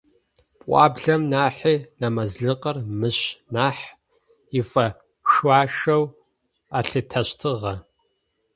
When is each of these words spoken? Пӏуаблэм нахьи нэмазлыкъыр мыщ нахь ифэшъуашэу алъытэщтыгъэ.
Пӏуаблэм 0.59 1.21
нахьи 1.31 1.73
нэмазлыкъыр 1.99 2.77
мыщ 2.99 3.19
нахь 3.53 3.83
ифэшъуашэу 4.59 6.03
алъытэщтыгъэ. 6.77 7.73